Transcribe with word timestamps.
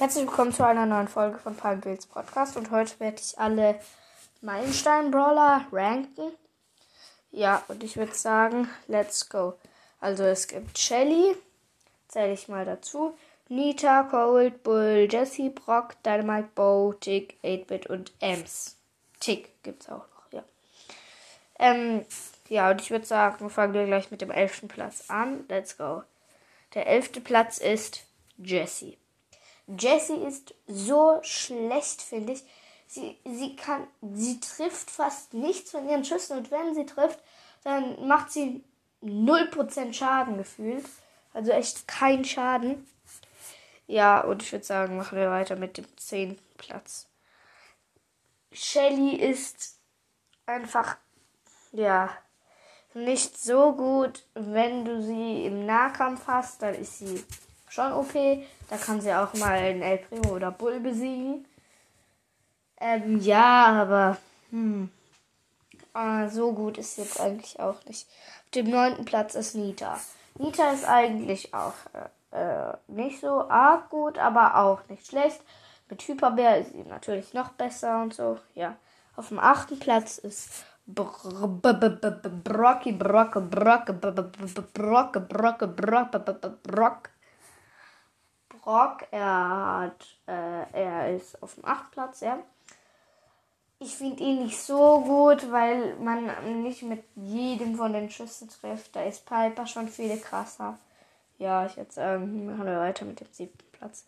Herzlich 0.00 0.26
willkommen 0.26 0.50
zu 0.50 0.66
einer 0.66 0.86
neuen 0.86 1.08
Folge 1.08 1.36
von 1.36 1.54
Palmwills 1.54 2.06
Podcast 2.06 2.56
und 2.56 2.70
heute 2.70 2.98
werde 3.00 3.20
ich 3.20 3.38
alle 3.38 3.78
Meilenstein-Brawler 4.40 5.66
ranken. 5.70 6.32
Ja, 7.32 7.62
und 7.68 7.84
ich 7.84 7.98
würde 7.98 8.14
sagen, 8.14 8.70
let's 8.88 9.28
go. 9.28 9.58
Also 10.00 10.24
es 10.24 10.48
gibt 10.48 10.78
Shelly, 10.78 11.36
zähle 12.08 12.32
ich 12.32 12.48
mal 12.48 12.64
dazu, 12.64 13.14
Nita, 13.50 14.04
Cold, 14.04 14.62
Bull, 14.62 15.06
Jesse, 15.10 15.50
Brock, 15.50 16.02
Dynamite, 16.02 16.48
Bo, 16.54 16.94
Tick, 16.98 17.36
8-Bit 17.44 17.88
und 17.88 18.14
Ems. 18.20 18.78
Tick 19.20 19.62
gibt 19.62 19.82
es 19.82 19.90
auch 19.90 19.98
noch, 19.98 20.32
ja. 20.32 20.44
Ähm, 21.58 22.06
ja, 22.48 22.70
und 22.70 22.80
ich 22.80 22.90
würde 22.90 23.04
sagen, 23.04 23.50
fangen 23.50 23.74
wir 23.74 23.84
gleich 23.84 24.10
mit 24.10 24.22
dem 24.22 24.30
elften 24.30 24.68
Platz 24.68 25.10
an. 25.10 25.44
Let's 25.50 25.76
go. 25.76 26.04
Der 26.72 26.86
elfte 26.86 27.20
Platz 27.20 27.58
ist 27.58 28.06
Jessie. 28.38 28.96
Jessie 29.78 30.22
ist 30.24 30.54
so 30.66 31.18
schlecht, 31.22 32.02
finde 32.02 32.32
ich. 32.32 32.44
Sie, 32.86 33.16
sie 33.24 33.54
kann, 33.54 33.86
sie 34.14 34.40
trifft 34.40 34.90
fast 34.90 35.32
nichts 35.32 35.70
von 35.70 35.88
ihren 35.88 36.04
Schüssen 36.04 36.38
und 36.38 36.50
wenn 36.50 36.74
sie 36.74 36.86
trifft, 36.86 37.20
dann 37.62 38.08
macht 38.08 38.32
sie 38.32 38.64
0% 39.02 39.92
Schaden 39.92 40.38
gefühlt. 40.38 40.84
Also 41.32 41.52
echt 41.52 41.86
kein 41.86 42.24
Schaden. 42.24 42.86
Ja, 43.86 44.20
und 44.20 44.42
ich 44.42 44.52
würde 44.52 44.64
sagen, 44.64 44.96
machen 44.96 45.18
wir 45.18 45.30
weiter 45.30 45.56
mit 45.56 45.76
dem 45.76 45.86
10. 45.96 46.38
Platz. 46.56 47.08
Shelly 48.52 49.16
ist 49.16 49.78
einfach, 50.46 50.96
ja, 51.72 52.10
nicht 52.94 53.38
so 53.38 53.72
gut. 53.72 54.24
Wenn 54.34 54.84
du 54.84 55.00
sie 55.02 55.46
im 55.46 55.66
Nahkampf 55.66 56.26
hast, 56.26 56.62
dann 56.62 56.74
ist 56.74 56.98
sie 56.98 57.24
schon 57.70 57.92
OP. 57.92 58.12
Da 58.68 58.76
kann 58.76 59.00
sie 59.00 59.12
auch 59.14 59.32
mal 59.34 59.58
einen 59.58 59.82
El 59.82 59.98
Primo 59.98 60.34
oder 60.34 60.50
Bull 60.50 60.80
besiegen. 60.80 61.46
Ähm, 62.80 63.20
ja, 63.20 63.66
aber 63.82 64.16
hm, 64.50 64.90
äh, 65.94 66.28
so 66.28 66.52
gut 66.52 66.78
ist 66.78 66.98
jetzt 66.98 67.20
eigentlich 67.20 67.58
auch 67.60 67.84
nicht. 67.86 68.06
Auf 68.44 68.50
dem 68.54 68.70
neunten 68.70 69.04
Platz 69.04 69.34
ist 69.34 69.54
Nita. 69.54 69.98
Nita 70.38 70.70
ist 70.70 70.86
eigentlich 70.86 71.52
auch 71.54 71.74
äh, 71.92 72.70
äh, 72.70 72.74
nicht 72.88 73.20
so 73.20 73.48
arg 73.48 73.90
gut, 73.90 74.18
aber 74.18 74.56
auch 74.56 74.80
nicht 74.88 75.06
schlecht. 75.06 75.40
Mit 75.88 76.02
Hyperbär 76.02 76.58
ist 76.58 76.72
sie 76.72 76.84
natürlich 76.84 77.34
noch 77.34 77.50
besser 77.50 78.02
und 78.02 78.14
so. 78.14 78.38
Ja. 78.54 78.76
Auf 79.16 79.28
dem 79.28 79.38
achten 79.38 79.78
Platz 79.78 80.18
ist 80.18 80.64
Brocky, 80.86 81.28
Brock, 82.92 83.50
Brock, 83.50 84.00
Brock, 84.00 84.00
Brock, 84.72 85.28
Brock, 85.28 85.76
Brock, 85.76 86.62
Brock. 86.62 87.10
Er 89.10 89.80
hat, 89.80 90.06
äh, 90.26 90.72
er 90.72 91.14
ist 91.14 91.42
auf 91.42 91.54
dem 91.54 91.64
8. 91.64 91.90
Platz, 91.90 92.20
ja. 92.20 92.38
Ich 93.78 93.96
finde 93.96 94.22
ihn 94.22 94.44
nicht 94.44 94.60
so 94.60 95.00
gut, 95.00 95.50
weil 95.50 95.96
man 95.96 96.62
nicht 96.62 96.82
mit 96.82 97.02
jedem 97.16 97.76
von 97.76 97.94
den 97.94 98.10
Schüssen 98.10 98.48
trifft. 98.50 98.94
Da 98.94 99.02
ist 99.02 99.24
Piper 99.24 99.66
schon 99.66 99.88
viel 99.88 100.18
krasser. 100.18 100.78
Ja, 101.38 101.64
ich 101.64 101.76
jetzt 101.76 101.96
ähm, 101.96 102.46
machen 102.46 102.66
wir 102.66 102.78
weiter 102.78 103.06
mit 103.06 103.20
dem 103.20 103.28
siebten 103.32 103.64
Platz. 103.72 104.04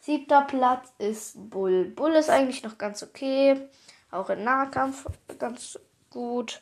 Siebter 0.00 0.42
Platz 0.42 0.92
ist 0.98 1.50
Bull. 1.50 1.86
Bull 1.86 2.12
ist 2.12 2.28
eigentlich 2.28 2.62
noch 2.62 2.76
ganz 2.76 3.02
okay. 3.02 3.68
Auch 4.10 4.28
im 4.28 4.44
Nahkampf 4.44 5.06
ganz 5.38 5.78
gut. 6.10 6.60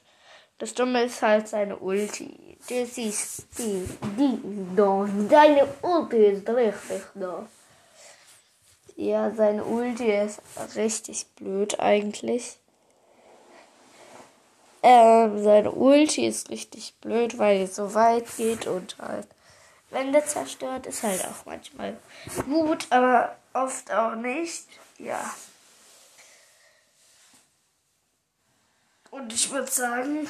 Das 0.58 0.74
Dumme 0.74 1.04
ist 1.04 1.20
halt 1.22 1.48
seine 1.48 1.76
Ulti. 1.76 2.56
Das 2.68 2.96
ist 2.96 3.46
die, 3.58 3.86
die 4.18 4.76
da. 4.76 5.06
Deine 5.28 5.68
Ulti 5.82 6.24
ist 6.26 6.48
richtig 6.48 7.02
da. 7.14 7.46
Ja, 8.96 9.32
seine 9.34 9.64
Ulti 9.64 10.10
ist 10.10 10.40
richtig 10.76 11.26
blöd 11.36 11.80
eigentlich. 11.80 12.58
Ähm, 14.82 15.42
seine 15.42 15.72
Ulti 15.72 16.26
ist 16.26 16.50
richtig 16.50 16.94
blöd, 17.00 17.38
weil 17.38 17.60
die 17.60 17.66
so 17.66 17.94
weit 17.94 18.26
geht 18.36 18.66
und 18.66 18.96
halt 18.98 19.26
Wände 19.90 20.24
zerstört. 20.24 20.86
Ist 20.86 21.02
halt 21.02 21.24
auch 21.24 21.46
manchmal 21.46 21.96
gut, 22.44 22.86
aber 22.90 23.34
oft 23.54 23.90
auch 23.90 24.14
nicht. 24.14 24.66
Ja. 24.98 25.34
Und 29.14 29.32
ich 29.32 29.52
würde 29.52 29.70
sagen, 29.70 30.28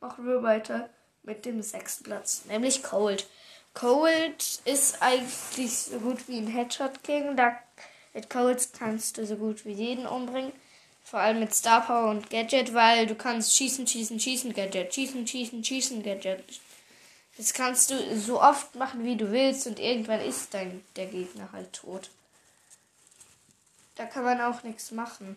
machen 0.00 0.24
wir 0.24 0.44
weiter 0.44 0.88
mit 1.24 1.44
dem 1.44 1.60
sechsten 1.62 2.04
Platz, 2.04 2.44
nämlich 2.44 2.84
Cold. 2.84 3.26
Cold 3.74 4.60
ist 4.64 5.02
eigentlich 5.02 5.76
so 5.76 5.98
gut 5.98 6.28
wie 6.28 6.38
ein 6.38 6.46
Headshot 6.46 7.02
King. 7.02 7.36
Da 7.36 7.58
mit 8.14 8.30
Cold 8.30 8.68
kannst 8.78 9.18
du 9.18 9.26
so 9.26 9.34
gut 9.34 9.64
wie 9.64 9.72
jeden 9.72 10.06
umbringen. 10.06 10.52
Vor 11.02 11.18
allem 11.18 11.40
mit 11.40 11.52
Star 11.52 11.84
Power 11.84 12.10
und 12.10 12.30
Gadget, 12.30 12.72
weil 12.72 13.08
du 13.08 13.16
kannst 13.16 13.56
schießen, 13.56 13.84
schießen, 13.88 14.20
schießen, 14.20 14.54
Gadget, 14.54 14.94
schießen, 14.94 15.26
schießen, 15.26 15.64
schießen, 15.64 16.02
Gadget. 16.04 16.44
Das 17.36 17.52
kannst 17.52 17.90
du 17.90 18.16
so 18.16 18.40
oft 18.40 18.76
machen, 18.76 19.02
wie 19.02 19.16
du 19.16 19.32
willst 19.32 19.66
und 19.66 19.80
irgendwann 19.80 20.20
ist 20.20 20.54
dein 20.54 20.84
der 20.94 21.06
Gegner 21.06 21.50
halt 21.50 21.72
tot. 21.72 22.10
Da 23.96 24.06
kann 24.06 24.22
man 24.22 24.40
auch 24.40 24.62
nichts 24.62 24.92
machen. 24.92 25.34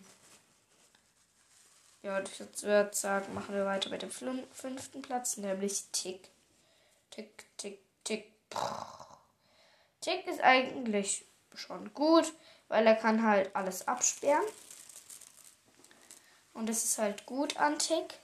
Ja, 2.02 2.18
und 2.18 2.28
ich 2.28 2.62
würde 2.62 2.94
sagen, 2.94 3.32
machen 3.32 3.54
wir 3.54 3.64
weiter 3.64 3.88
mit 3.88 4.02
dem 4.02 4.10
fünften 4.10 5.02
Platz, 5.02 5.36
nämlich 5.36 5.84
Tick. 5.92 6.28
Tick, 7.10 7.46
Tick, 7.56 7.78
Tick. 8.02 8.32
Tick 10.00 10.26
ist 10.26 10.40
eigentlich 10.40 11.24
schon 11.54 11.94
gut, 11.94 12.32
weil 12.68 12.86
er 12.86 12.96
kann 12.96 13.22
halt 13.22 13.54
alles 13.54 13.86
absperren. 13.86 14.42
Und 16.54 16.68
es 16.68 16.84
ist 16.84 16.98
halt 16.98 17.24
gut 17.24 17.56
an 17.56 17.78
Tick. 17.78 18.18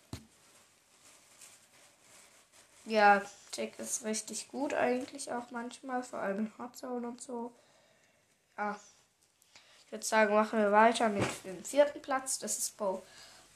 Ja, 2.85 3.23
Tick 3.53 3.79
ist 3.79 4.05
richtig 4.05 4.49
gut 4.49 4.75
eigentlich 4.75 5.31
auch 5.31 5.51
manchmal, 5.51 6.03
vor 6.03 6.19
allem 6.19 6.39
in 6.39 6.53
Hot 6.59 6.77
Zone 6.77 7.07
und 7.07 7.21
so. 7.21 7.53
Ja. 8.57 8.79
Ich 9.87 9.93
würde 9.93 10.05
sagen, 10.05 10.35
machen 10.35 10.59
wir 10.59 10.73
weiter 10.73 11.09
mit 11.09 11.25
dem 11.45 11.65
vierten 11.65 12.03
Platz. 12.03 12.39
Das 12.39 12.59
ist 12.59 12.77
Bo. 12.77 13.03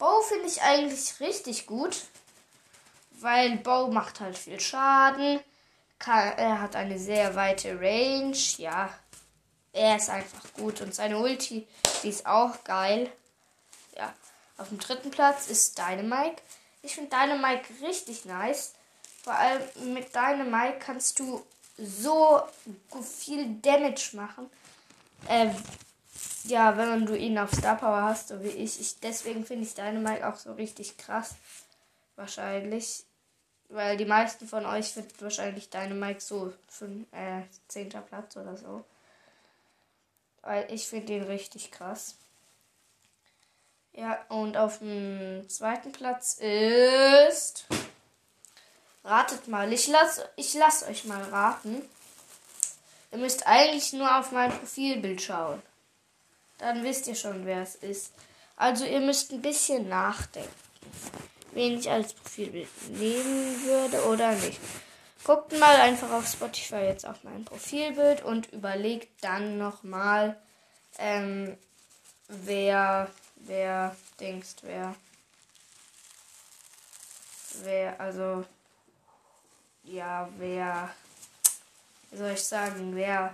Bow 0.03 0.21
finde 0.23 0.49
ich 0.49 0.61
eigentlich 0.63 1.21
richtig 1.21 1.65
gut, 1.65 1.97
weil 3.21 3.59
Bow 3.59 3.87
macht 3.87 4.19
halt 4.19 4.37
viel 4.37 4.59
Schaden. 4.59 5.39
Kann, 6.01 6.37
er 6.37 6.61
hat 6.61 6.75
eine 6.75 6.99
sehr 6.99 7.37
weite 7.37 7.79
Range. 7.81 8.37
Ja, 8.57 8.93
er 9.73 9.95
ist 9.95 10.11
einfach 10.11 10.43
gut 10.55 10.81
und 10.81 10.93
seine 10.93 11.21
Ulti, 11.21 11.69
die 12.03 12.09
ist 12.09 12.27
auch 12.27 12.65
geil. 12.65 13.13
Ja, 13.97 14.13
auf 14.59 14.71
dem 14.71 14.81
dritten 14.81 15.13
Platz 15.13 15.47
ist 15.47 15.79
Dynamite. 15.79 16.43
Ich 16.83 16.97
finde 16.97 17.11
Dynamite 17.11 17.63
richtig 17.81 18.25
nice. 18.25 18.73
Vor 19.23 19.35
allem 19.35 19.63
mit 19.95 20.13
Dynamite 20.13 20.81
kannst 20.81 21.21
du 21.21 21.47
so 21.79 22.43
viel 23.05 23.55
Damage 23.63 24.17
machen. 24.17 24.51
Äh, 25.29 25.51
ja, 26.45 26.77
wenn 26.77 27.07
du 27.07 27.17
ihn 27.17 27.39
auf 27.39 27.53
Star 27.53 27.77
Power 27.77 28.03
hast, 28.03 28.29
so 28.29 28.43
wie 28.43 28.49
ich. 28.49 28.81
ich 28.81 28.99
deswegen 29.01 29.45
finde 29.45 29.65
ich 29.65 29.75
Dynamite 29.75 30.27
auch 30.29 30.37
so 30.37 30.53
richtig 30.53 30.97
krass. 30.97 31.35
Wahrscheinlich. 32.17 33.05
Weil 33.69 33.97
die 33.97 34.05
meisten 34.05 34.47
von 34.47 34.67
euch 34.67 34.95
wird 34.97 35.23
wahrscheinlich 35.23 35.71
Dynamite 35.71 36.21
so 36.21 36.53
fünf, 36.69 37.11
äh, 37.13 37.43
10. 37.69 37.89
Platz 37.89 38.37
oder 38.37 38.57
so. 38.57 38.85
Weil 40.43 40.71
ich 40.71 40.87
finde 40.87 41.15
ihn 41.15 41.23
richtig 41.23 41.71
krass. 41.71 42.17
Ja, 43.95 44.19
und 44.29 44.57
auf 44.57 44.79
dem 44.79 45.49
zweiten 45.49 45.93
Platz 45.93 46.35
ist. 46.35 47.67
Ratet 49.05 49.49
mal. 49.49 49.73
Ich 49.73 49.87
lasse 49.89 50.29
ich 50.37 50.55
lass 50.55 50.83
euch 50.83 51.05
mal 51.05 51.23
raten. 51.23 51.83
Ihr 53.11 53.19
müsst 53.19 53.47
eigentlich 53.47 53.93
nur 53.93 54.19
auf 54.19 54.33
mein 54.33 54.51
Profilbild 54.51 55.21
schauen 55.21 55.63
dann 56.63 56.85
wisst 56.85 57.09
ihr 57.09 57.17
schon, 57.17 57.45
wer 57.45 57.61
es 57.63 57.75
ist. 57.75 58.13
Also 58.57 58.85
ihr 58.85 59.01
müsst 59.01 59.33
ein 59.33 59.43
bisschen 59.43 59.89
nachdenken, 59.89 60.49
wen 61.51 61.81
ich 61.81 61.91
als 61.91 62.15
Profilbild 62.15 62.69
nehmen 62.91 63.65
würde 63.65 64.05
oder 64.05 64.33
nicht. 64.33 64.61
Guckt 65.25 65.59
mal 65.59 65.75
einfach 65.77 66.13
auf 66.13 66.29
Spotify 66.29 66.85
jetzt 66.85 67.05
auf 67.05 67.25
mein 67.25 67.45
Profilbild 67.45 68.23
und 68.23 68.53
überlegt 68.53 69.25
dann 69.25 69.59
nochmal, 69.59 70.41
ähm, 70.99 71.57
wer, 72.29 73.11
wer, 73.37 73.97
denkst, 74.21 74.57
wer, 74.63 74.95
wer, 77.65 78.01
also, 78.01 78.45
ja, 79.83 80.29
wer, 80.39 80.95
wie 82.11 82.17
soll 82.17 82.31
ich 82.31 82.45
sagen, 82.45 82.95
wer 82.95 83.33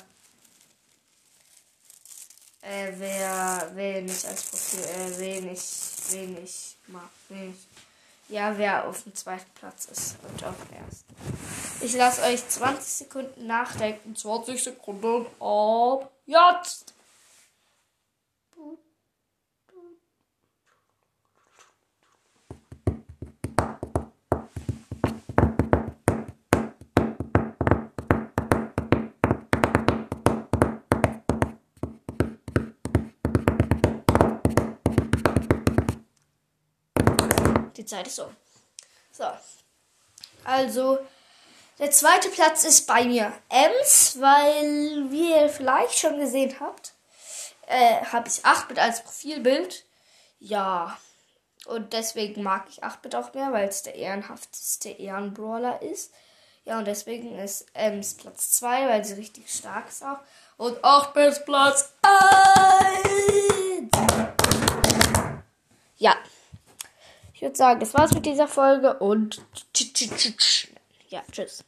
äh, 2.68 2.92
wer, 2.98 3.70
wen 3.74 4.06
ich 4.06 4.26
als 4.26 4.44
Profil, 4.44 4.80
äh, 4.80 5.18
wen 5.18 5.52
ich, 5.52 5.62
wen 6.10 6.44
ich 6.44 6.76
mag, 6.86 7.08
wen 7.28 7.50
ich, 7.50 8.34
ja, 8.34 8.56
wer 8.58 8.86
auf 8.86 9.02
dem 9.04 9.14
zweiten 9.14 9.50
Platz 9.54 9.86
ist 9.86 10.16
und 10.22 10.44
auf 10.44 10.54
dem 10.66 10.84
ersten. 10.84 11.14
Ich 11.80 11.94
lasse 11.94 12.22
euch 12.22 12.46
20 12.46 12.84
Sekunden 12.84 13.46
nachdenken, 13.46 14.14
20 14.14 14.62
Sekunden 14.62 15.26
ab 15.40 16.10
jetzt. 16.26 16.94
Zeit 37.88 38.06
ist 38.06 38.18
um. 38.18 38.34
So. 39.10 39.24
Also, 40.44 40.98
der 41.78 41.90
zweite 41.90 42.28
Platz 42.30 42.64
ist 42.64 42.86
bei 42.86 43.04
mir 43.04 43.32
Ems, 43.48 44.20
weil, 44.20 45.10
wie 45.10 45.30
ihr 45.30 45.48
vielleicht 45.48 45.98
schon 45.98 46.18
gesehen 46.18 46.56
habt, 46.60 46.92
äh, 47.66 48.04
habe 48.06 48.28
ich 48.28 48.44
8-Bit 48.44 48.78
als 48.78 49.02
Profilbild. 49.02 49.84
Ja. 50.38 50.96
Und 51.66 51.92
deswegen 51.92 52.42
mag 52.42 52.66
ich 52.70 52.82
8-Bit 52.82 53.14
auch 53.14 53.34
mehr, 53.34 53.52
weil 53.52 53.68
es 53.68 53.82
der 53.82 53.94
ehrenhafteste 53.94 54.88
Ehrenbrawler 54.88 55.82
ist. 55.82 56.12
Ja, 56.64 56.78
und 56.78 56.86
deswegen 56.86 57.38
ist 57.38 57.66
Ems 57.74 58.14
Platz 58.14 58.52
2, 58.52 58.88
weil 58.88 59.04
sie 59.04 59.14
richtig 59.14 59.52
stark 59.52 59.88
ist 59.88 60.02
auch. 60.02 60.18
Und 60.56 60.78
8-Bit 60.82 61.44
Platz 61.44 61.92
1. 62.02 63.90
Ja. 65.96 66.16
Ich 67.38 67.42
würde 67.42 67.56
sagen, 67.56 67.78
das 67.78 67.94
war's 67.94 68.12
mit 68.12 68.26
dieser 68.26 68.48
Folge 68.48 68.98
und 68.98 69.40
ja, 71.08 71.22
tschüss. 71.30 71.64